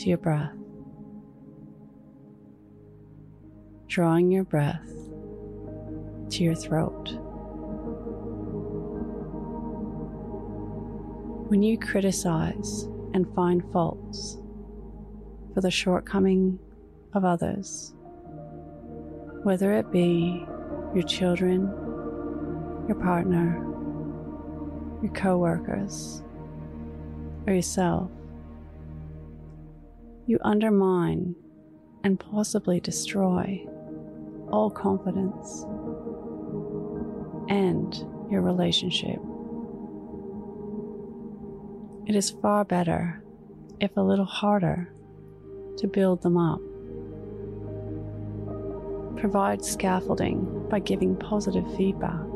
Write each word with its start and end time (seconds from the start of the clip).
to 0.00 0.08
your 0.08 0.18
breath. 0.18 0.56
Drawing 3.86 4.30
your 4.30 4.44
breath 4.44 4.88
to 6.30 6.42
your 6.42 6.54
throat. 6.54 7.10
When 11.50 11.62
you 11.62 11.76
criticize 11.78 12.84
and 13.12 13.26
find 13.34 13.62
faults 13.72 14.38
for 15.52 15.60
the 15.60 15.70
shortcoming 15.70 16.58
of 17.12 17.26
others, 17.26 17.92
whether 19.42 19.74
it 19.74 19.92
be 19.92 20.46
your 20.94 21.04
children, 21.04 21.62
your 22.88 22.96
partner, 23.02 23.58
your 25.02 25.12
co 25.12 25.36
workers, 25.36 26.22
or 27.46 27.52
yourself, 27.52 28.10
you 30.30 30.38
undermine 30.42 31.34
and 32.04 32.20
possibly 32.20 32.78
destroy 32.78 33.66
all 34.52 34.70
confidence 34.70 35.64
and 37.48 38.06
your 38.30 38.40
relationship. 38.40 39.18
It 42.06 42.14
is 42.14 42.30
far 42.30 42.64
better, 42.64 43.24
if 43.80 43.96
a 43.96 44.00
little 44.00 44.24
harder, 44.24 44.94
to 45.78 45.88
build 45.88 46.22
them 46.22 46.36
up. 46.36 46.60
Provide 49.18 49.64
scaffolding 49.64 50.68
by 50.70 50.78
giving 50.78 51.16
positive 51.16 51.66
feedback. 51.76 52.28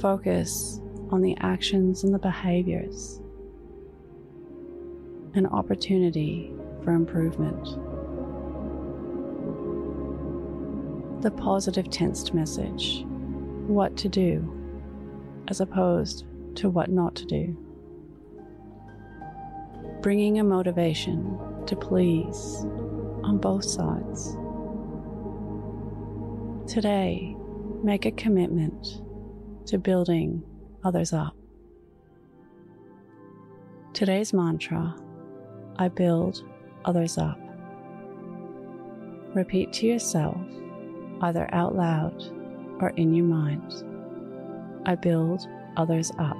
Focus 0.00 0.80
on 1.10 1.22
the 1.22 1.36
actions 1.38 2.02
and 2.02 2.12
the 2.12 2.18
behaviors. 2.18 3.21
An 5.34 5.46
opportunity 5.46 6.52
for 6.84 6.92
improvement. 6.92 7.64
The 11.22 11.30
positive 11.30 11.88
tensed 11.88 12.34
message 12.34 13.06
what 13.66 13.96
to 13.96 14.10
do 14.10 14.62
as 15.48 15.62
opposed 15.62 16.26
to 16.56 16.68
what 16.68 16.90
not 16.90 17.14
to 17.14 17.24
do. 17.24 17.56
Bringing 20.02 20.38
a 20.38 20.44
motivation 20.44 21.38
to 21.64 21.76
please 21.76 22.66
on 23.24 23.38
both 23.38 23.64
sides. 23.64 24.36
Today, 26.70 27.34
make 27.82 28.04
a 28.04 28.10
commitment 28.10 29.00
to 29.64 29.78
building 29.78 30.42
others 30.84 31.14
up. 31.14 31.34
Today's 33.94 34.34
mantra 34.34 34.94
I 35.76 35.88
build 35.88 36.42
others 36.84 37.18
up. 37.18 37.38
Repeat 39.34 39.72
to 39.74 39.86
yourself, 39.86 40.40
either 41.22 41.48
out 41.52 41.74
loud 41.74 42.22
or 42.80 42.90
in 42.90 43.14
your 43.14 43.26
mind 43.26 43.72
I 44.84 44.96
build 44.96 45.46
others 45.76 46.10
up. 46.18 46.36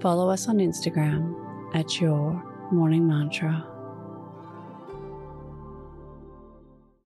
Follow 0.00 0.30
us 0.30 0.48
on 0.48 0.58
Instagram 0.58 1.34
at 1.74 2.00
Your 2.00 2.42
Morning 2.70 3.06
Mantra. 3.06 3.66